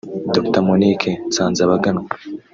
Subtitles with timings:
[0.35, 2.07] Dr Monique Nsanzabaganwa